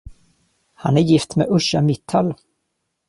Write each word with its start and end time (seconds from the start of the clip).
Han 0.73 0.97
är 0.97 1.01
gift 1.01 1.35
med 1.35 1.47
Usha 1.49 1.81
Mittal. 1.81 2.33